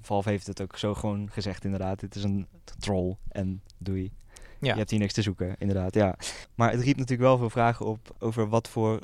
Valve 0.00 0.28
heeft 0.28 0.46
het 0.46 0.62
ook 0.62 0.76
zo 0.76 0.94
gewoon 0.94 1.28
gezegd 1.32 1.64
inderdaad. 1.64 2.00
Het 2.00 2.14
is 2.14 2.24
een 2.24 2.46
troll 2.78 3.16
en 3.28 3.62
doei. 3.78 4.12
Ja. 4.60 4.72
Je 4.72 4.78
hebt 4.78 4.90
hier 4.90 4.98
niks 4.98 5.12
te 5.12 5.22
zoeken, 5.22 5.54
inderdaad, 5.58 5.94
ja. 5.94 6.16
Maar 6.54 6.70
het 6.70 6.80
riep 6.80 6.96
natuurlijk 6.96 7.28
wel 7.28 7.38
veel 7.38 7.50
vragen 7.50 7.86
op 7.86 8.16
over 8.18 8.48
wat 8.48 8.68
voor 8.68 9.00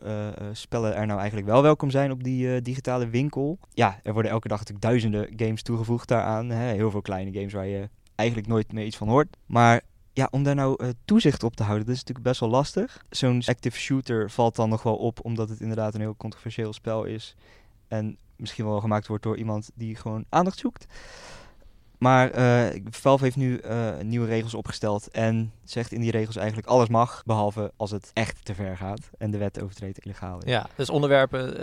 spellen 0.52 0.94
er 0.94 1.06
nou 1.06 1.18
eigenlijk 1.18 1.48
wel 1.48 1.62
welkom 1.62 1.90
zijn 1.90 2.10
op 2.10 2.24
die 2.24 2.62
digitale 2.62 3.08
winkel. 3.08 3.58
Ja, 3.72 3.98
er 4.02 4.12
worden 4.12 4.30
elke 4.30 4.48
dag 4.48 4.58
natuurlijk 4.58 4.86
duizenden 4.86 5.28
games 5.36 5.62
toegevoegd 5.62 6.08
daaraan. 6.08 6.50
Hè? 6.50 6.72
Heel 6.72 6.90
veel 6.90 7.02
kleine 7.02 7.32
games 7.32 7.52
waar 7.52 7.66
je 7.66 7.88
eigenlijk 8.16 8.48
nooit 8.48 8.72
meer 8.72 8.84
iets 8.84 8.96
van 8.96 9.08
hoort. 9.08 9.36
Maar 9.46 9.82
ja, 10.16 10.28
om 10.30 10.42
daar 10.42 10.54
nou 10.54 10.84
eh, 10.84 10.88
toezicht 11.04 11.42
op 11.42 11.56
te 11.56 11.62
houden, 11.62 11.86
dat 11.86 11.94
is 11.94 12.00
natuurlijk 12.00 12.28
best 12.28 12.40
wel 12.40 12.48
lastig. 12.48 13.04
Zo'n 13.10 13.42
active 13.46 13.78
shooter 13.78 14.30
valt 14.30 14.56
dan 14.56 14.68
nog 14.68 14.82
wel 14.82 14.96
op, 14.96 15.24
omdat 15.24 15.48
het 15.48 15.60
inderdaad 15.60 15.94
een 15.94 16.00
heel 16.00 16.16
controversieel 16.16 16.72
spel 16.72 17.04
is. 17.04 17.34
En 17.88 18.18
misschien 18.36 18.64
wel 18.64 18.80
gemaakt 18.80 19.06
wordt 19.06 19.22
door 19.22 19.36
iemand 19.36 19.70
die 19.74 19.96
gewoon 19.96 20.24
aandacht 20.28 20.58
zoekt. 20.58 20.86
Maar 21.98 22.30
eh, 22.30 22.80
Valve 22.90 23.24
heeft 23.24 23.36
nu 23.36 23.56
eh, 23.56 23.98
nieuwe 24.02 24.26
regels 24.26 24.54
opgesteld 24.54 25.10
en 25.10 25.52
zegt 25.64 25.92
in 25.92 26.00
die 26.00 26.10
regels 26.10 26.36
eigenlijk 26.36 26.68
alles 26.68 26.88
mag, 26.88 27.22
behalve 27.24 27.72
als 27.76 27.90
het 27.90 28.10
echt 28.12 28.44
te 28.44 28.54
ver 28.54 28.76
gaat 28.76 29.10
en 29.18 29.30
de 29.30 29.38
wet 29.38 29.62
overtreedt 29.62 30.04
illegaal. 30.04 30.40
Ja, 30.46 30.66
dus 30.76 30.90
onderwerpen, 30.90 31.54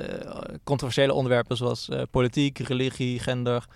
controversiële 0.64 1.14
onderwerpen 1.14 1.58
zoals 1.58 1.90
politiek, 2.12 2.58
religie, 2.58 3.20
gender, 3.20 3.68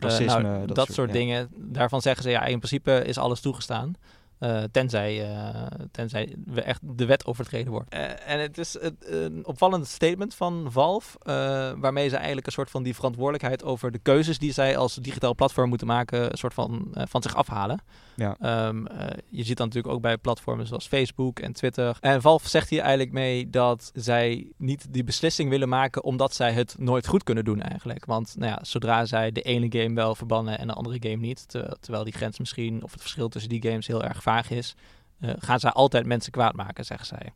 Racisme, 0.00 0.42
nou, 0.42 0.66
dat 0.66 0.76
dat, 0.76 0.84
soort- 0.84 0.96
soort 0.96 1.08
ja. 1.08 1.14
dingen. 1.14 1.48
Daarvan 1.56 2.02
zeggen 2.02 2.22
ze 2.22 2.30
ja, 2.30 2.44
in 2.44 2.58
principe 2.58 3.02
is 3.06 3.18
alles 3.18 3.40
toegestaan. 3.40 3.94
Eh, 4.40 4.62
tenzij, 4.72 5.30
eh, 5.30 5.64
tenzij 5.90 6.34
we 6.44 6.62
echt 6.62 6.80
de 6.82 7.04
wet 7.06 7.26
overtreden 7.26 7.72
wordt. 7.72 7.90
Eh, 7.92 8.30
en 8.30 8.40
het 8.40 8.58
is 8.58 8.72
het, 8.80 8.94
een 9.06 9.46
opvallend 9.46 9.86
statement 9.86 10.34
van 10.34 10.66
Valve, 10.70 11.18
eh, 11.22 11.32
waarmee 11.76 12.08
ze 12.08 12.16
eigenlijk 12.16 12.46
een 12.46 12.52
soort 12.52 12.70
van 12.70 12.82
die 12.82 12.94
verantwoordelijkheid 12.94 13.64
over 13.64 13.90
de 13.90 13.98
keuzes 13.98 14.38
die 14.38 14.52
zij 14.52 14.76
als 14.76 14.94
digitaal 14.94 15.34
platform 15.34 15.68
moeten 15.68 15.86
maken, 15.86 16.30
een 16.32 16.38
soort 16.38 16.54
van, 16.54 16.88
eh, 16.94 17.02
van 17.08 17.22
zich 17.22 17.34
afhalen. 17.36 17.80
Ja. 18.16 18.36
Ehm, 18.40 18.86
eh, 18.86 19.06
je 19.28 19.44
ziet 19.44 19.56
dat 19.56 19.66
natuurlijk 19.66 19.94
ook 19.94 20.00
bij 20.02 20.16
platformen 20.18 20.66
zoals 20.66 20.86
Facebook 20.86 21.38
en 21.38 21.52
Twitter. 21.52 21.96
En 22.00 22.20
Valve 22.22 22.48
zegt 22.48 22.68
hier 22.70 22.80
eigenlijk 22.80 23.12
mee 23.12 23.50
dat 23.50 23.90
zij 23.94 24.52
niet 24.56 24.86
die 24.92 25.04
beslissing 25.04 25.50
willen 25.50 25.68
maken 25.68 26.04
omdat 26.04 26.34
zij 26.34 26.52
het 26.52 26.74
nooit 26.78 27.06
goed 27.06 27.22
kunnen 27.22 27.44
doen 27.44 27.60
eigenlijk. 27.62 28.04
Want 28.04 28.34
nou 28.38 28.50
ja, 28.52 28.58
zodra 28.62 29.04
zij 29.04 29.32
de 29.32 29.42
ene 29.42 29.66
game 29.82 29.94
wel 29.94 30.14
verbannen 30.14 30.58
en 30.58 30.66
de 30.66 30.72
andere 30.72 30.96
game 31.00 31.16
niet, 31.26 31.48
te- 31.48 31.76
terwijl 31.80 32.04
die 32.04 32.12
grens 32.12 32.38
misschien 32.38 32.82
of 32.82 32.92
het 32.92 33.00
verschil 33.00 33.28
tussen 33.28 33.50
die 33.50 33.62
games 33.62 33.86
heel 33.86 34.04
erg 34.04 34.22
vaag 34.30 34.50
is, 34.50 34.74
eh, 35.20 35.30
gaan 35.38 35.60
zij 35.60 35.70
altijd 35.70 36.06
mensen 36.06 36.32
kwaad 36.32 36.54
maken, 36.54 36.84
zeggen 36.84 37.06
zij. 37.06 37.32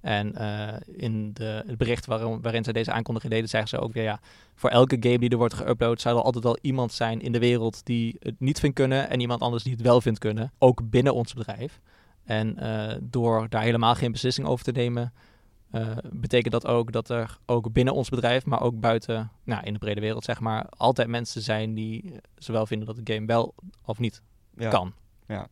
En 0.00 0.34
eh, 0.34 0.76
in 0.86 1.32
de, 1.32 1.62
het 1.66 1.78
bericht 1.78 2.06
waarin, 2.06 2.40
waarin 2.42 2.64
zij 2.64 2.72
deze 2.72 2.92
aankondiging 2.92 3.32
deden, 3.32 3.48
zeggen 3.48 3.68
ze 3.68 3.78
ook 3.78 3.92
weer 3.92 4.02
ja, 4.02 4.20
voor 4.54 4.70
elke 4.70 4.96
game 5.00 5.18
die 5.18 5.30
er 5.30 5.36
wordt 5.36 5.54
geüpload, 5.62 6.00
zou 6.00 6.16
er 6.16 6.22
altijd 6.22 6.44
wel 6.44 6.58
iemand 6.60 6.92
zijn 6.92 7.20
in 7.20 7.32
de 7.32 7.38
wereld 7.38 7.86
die 7.86 8.16
het 8.20 8.40
niet 8.40 8.60
vindt 8.60 8.76
kunnen 8.76 9.10
en 9.10 9.20
iemand 9.20 9.40
anders 9.40 9.62
die 9.62 9.72
het 9.72 9.82
wel 9.82 10.00
vindt 10.00 10.18
kunnen, 10.18 10.52
ook 10.58 10.90
binnen 10.90 11.14
ons 11.14 11.34
bedrijf. 11.34 11.80
En 12.24 12.58
eh, 12.58 12.96
door 13.00 13.48
daar 13.48 13.62
helemaal 13.62 13.94
geen 13.94 14.12
beslissing 14.12 14.46
over 14.46 14.64
te 14.64 14.72
nemen, 14.72 15.12
betekent 16.10 16.52
dat 16.52 16.66
ook 16.66 16.92
dat 16.92 17.08
er 17.10 17.38
ook 17.46 17.72
binnen 17.72 17.94
ons 17.94 18.08
bedrijf, 18.08 18.46
maar 18.46 18.60
ook 18.60 18.80
buiten, 18.80 19.30
nou, 19.44 19.64
in 19.64 19.72
de 19.72 19.78
brede 19.78 20.00
wereld 20.00 20.24
zeg 20.24 20.40
maar, 20.40 20.66
altijd 20.68 21.08
mensen 21.08 21.42
zijn 21.42 21.74
die 21.74 22.14
zowel 22.36 22.66
vinden 22.66 22.86
dat 22.86 22.96
de 23.04 23.14
game 23.14 23.26
wel 23.26 23.54
of 23.84 23.98
niet 23.98 24.22
Ja. 24.56 24.70
kan. 24.70 24.92
Ja, 25.26 25.48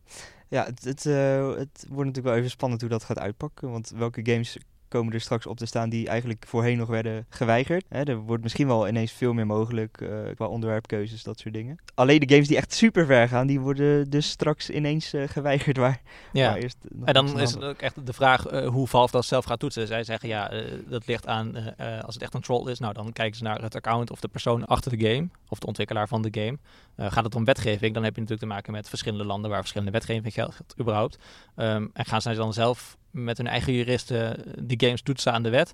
het, 0.49 0.83
het, 0.83 1.05
eh, 1.05 1.47
het 1.47 1.85
wordt 1.89 2.05
natuurlijk 2.05 2.25
wel 2.25 2.35
even 2.35 2.49
spannend 2.49 2.81
hoe 2.81 2.89
dat 2.89 3.03
gaat 3.03 3.19
uitpakken. 3.19 3.71
Want 3.71 3.89
welke 3.89 4.19
games 4.23 4.57
komen 4.87 5.13
er 5.13 5.21
straks 5.21 5.45
op 5.45 5.57
te 5.57 5.65
staan 5.65 5.89
die 5.89 6.07
eigenlijk 6.07 6.45
voorheen 6.47 6.77
nog 6.77 6.87
werden 6.87 7.25
geweigerd? 7.29 7.85
Hè, 7.89 8.03
er 8.03 8.17
wordt 8.17 8.43
misschien 8.43 8.67
wel 8.67 8.87
ineens 8.87 9.11
veel 9.11 9.33
meer 9.33 9.45
mogelijk 9.45 10.01
eh, 10.01 10.09
qua 10.35 10.45
onderwerpkeuzes, 10.45 11.23
dat 11.23 11.39
soort 11.39 11.53
dingen. 11.53 11.77
Alleen 11.93 12.19
de 12.19 12.29
games 12.29 12.47
die 12.47 12.57
echt 12.57 12.73
super 12.73 13.05
ver 13.05 13.27
gaan, 13.27 13.47
die 13.47 13.59
worden 13.59 14.09
dus 14.09 14.29
straks 14.29 14.69
ineens 14.69 15.13
eh, 15.13 15.27
geweigerd. 15.27 15.77
Waar, 15.77 16.01
Ja. 16.33 16.49
waar 16.49 16.57
eerst 16.57 16.77
nog 16.89 17.07
En 17.07 17.13
dan 17.13 17.39
is 17.39 17.53
het 17.53 17.63
ook 17.63 17.77
echt 17.77 18.05
de 18.05 18.13
vraag 18.13 18.45
eh, 18.45 18.67
hoe 18.67 18.87
Valve 18.87 19.11
dat 19.11 19.25
zelf 19.25 19.45
gaat 19.45 19.59
toetsen. 19.59 19.87
Zij 19.87 20.03
zeggen 20.03 20.29
ja, 20.29 20.51
dat 20.87 21.07
ligt 21.07 21.27
aan 21.27 21.75
als 21.77 22.13
het 22.13 22.23
echt 22.23 22.33
een 22.33 22.41
troll 22.41 22.71
is. 22.71 22.79
Nou, 22.79 22.93
dan 22.93 23.13
kijken 23.13 23.37
ze 23.37 23.43
naar 23.43 23.61
het 23.61 23.75
account 23.75 24.11
of 24.11 24.19
de 24.19 24.27
persoon 24.27 24.65
achter 24.65 24.97
de 24.97 25.07
game. 25.09 25.27
Of 25.49 25.59
de 25.59 25.67
ontwikkelaar 25.67 26.07
van 26.07 26.21
de 26.21 26.41
game. 26.41 26.57
Gaat 27.11 27.23
het 27.23 27.35
om 27.35 27.45
wetgeving, 27.45 27.93
dan 27.93 28.03
heb 28.03 28.15
je 28.15 28.21
natuurlijk 28.21 28.49
te 28.49 28.53
maken 28.55 28.71
met 28.71 28.89
verschillende 28.89 29.25
landen 29.25 29.49
waar 29.49 29.59
verschillende 29.59 29.91
wetgeving 29.91 30.33
geldt 30.33 30.57
überhaupt. 30.79 31.17
Ehm, 31.55 31.87
en 31.93 32.05
gaan 32.05 32.21
zij 32.21 32.33
dan 32.33 32.53
zelf 32.53 32.97
met 33.23 33.37
hun 33.37 33.47
eigen 33.47 33.73
juristen 33.73 34.43
die 34.67 34.79
games 34.79 35.01
toetsen 35.01 35.33
aan 35.33 35.43
de 35.43 35.49
wet? 35.49 35.73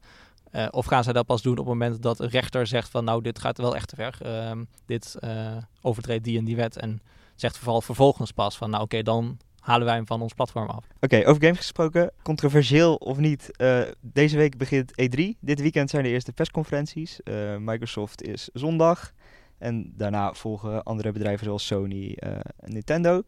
Eh, 0.53 0.67
of 0.71 0.85
gaan 0.85 1.03
zij 1.03 1.13
dat 1.13 1.25
pas 1.25 1.41
doen 1.41 1.51
op 1.51 1.57
het 1.57 1.67
moment 1.67 2.01
dat 2.01 2.19
een 2.19 2.29
rechter 2.29 2.67
zegt 2.67 2.89
van 2.89 3.03
nou, 3.03 3.21
dit 3.21 3.39
gaat 3.39 3.57
wel 3.57 3.75
echt 3.75 3.87
te 3.87 3.95
ver. 3.95 4.17
Ehm, 4.21 4.63
dit 4.85 5.15
eh, 5.19 5.57
overtreedt 5.81 6.23
die 6.23 6.37
en 6.37 6.45
die 6.45 6.55
wet. 6.55 6.77
En 6.77 7.01
zegt 7.35 7.57
vooral 7.57 7.81
vervolgens 7.81 8.31
pas 8.31 8.57
van 8.57 8.69
nou 8.69 8.83
oké, 8.83 9.01
dan 9.01 9.37
halen 9.59 9.85
wij 9.85 9.95
hem 9.95 10.07
van 10.07 10.21
ons 10.21 10.33
platform 10.33 10.67
af. 10.67 10.85
Oké, 10.99 11.21
over 11.25 11.41
games 11.41 11.57
gesproken, 11.57 12.11
controversieel 12.21 12.95
of 12.95 13.17
niet. 13.17 13.57
eh, 13.57 13.81
deze 14.01 14.37
week 14.37 14.57
begint 14.57 14.91
E3. 14.91 15.37
Dit 15.39 15.61
weekend 15.61 15.89
zijn 15.89 16.03
de 16.03 16.09
eerste 16.09 16.33
persconferenties. 16.33 17.19
Microsoft 17.59 18.21
is 18.21 18.49
zondag. 18.53 19.11
En 19.57 19.93
daarna 19.95 20.33
volgen 20.33 20.83
andere 20.83 21.11
bedrijven 21.11 21.45
zoals 21.45 21.65
Sony 21.65 22.13
en 22.13 22.73
Nintendo. 22.73 23.23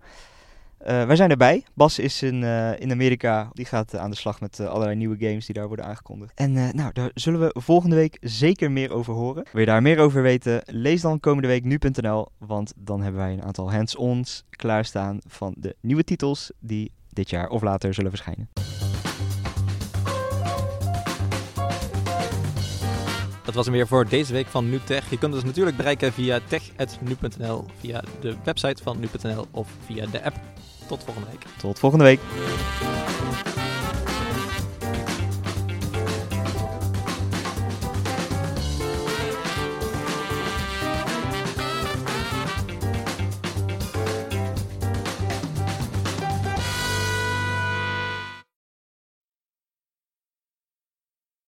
Eh, 0.78 1.06
wij 1.06 1.16
zijn 1.16 1.30
erbij. 1.30 1.64
Bas 1.74 2.00
is 2.00 2.22
in, 2.22 2.44
eh, 2.44 2.80
in 2.80 2.92
Amerika. 2.92 3.50
Die 3.54 3.66
gaat 3.66 3.94
eh, 3.94 4.02
aan 4.02 4.10
de 4.10 4.16
slag 4.16 4.42
met 4.42 4.60
allerlei 4.60 4.96
nieuwe 4.96 5.18
games 5.20 5.46
die 5.46 5.56
daar 5.56 5.68
worden 5.68 5.86
aangekondigd. 5.86 6.32
En 6.36 6.54
nou, 6.54 6.94
daar 6.94 7.12
zullen 7.14 7.40
we 7.40 7.56
volgende 7.62 7.96
week 7.96 8.18
zeker 8.22 8.72
meer 8.72 8.92
over 8.92 9.14
horen. 9.14 9.46
Wil 9.52 9.62
je 9.62 9.68
daar 9.68 9.82
meer 9.82 10.00
over 10.00 10.22
weten? 10.22 10.62
Lees 10.66 11.02
dan 11.02 11.20
komende 11.20 11.48
week 11.48 11.64
nu.nl. 11.64 12.28
Want 12.38 12.74
dan 12.76 13.02
hebben 13.02 13.22
wij 13.22 13.34
een 13.34 13.44
aantal 13.44 13.72
hands-ons 13.72 14.44
klaarstaan 14.50 15.20
van 15.28 15.56
de 15.58 15.76
nieuwe 15.82 16.04
titels 16.04 16.52
die 16.60 16.92
dit 17.10 17.30
jaar 17.30 17.50
of 17.50 17.62
later 17.62 17.94
zullen 17.94 18.12
verschijnen. 18.12 18.50
Dat 23.46 23.54
was 23.54 23.66
hem 23.66 23.74
weer 23.74 23.88
voor 23.88 24.08
deze 24.08 24.34
week 24.34 24.48
van 24.48 24.70
NuTech. 24.70 25.10
Je 25.10 25.18
kunt 25.18 25.34
ons 25.34 25.44
natuurlijk 25.44 25.78
bereiken 25.78 26.14
via 26.14 26.40
tech.nu.nl, 26.48 27.66
via 27.80 28.04
de 28.20 28.36
website 28.44 28.84
van 28.84 29.00
nu.nl 29.00 29.46
of 29.52 29.68
via 29.86 30.06
de 30.06 30.24
app. 30.24 30.36
Tot 30.88 31.04
volgende 31.04 31.30
week. 31.30 31.46
Tot 31.58 31.80
volgende 31.80 32.06
week. 32.06 32.20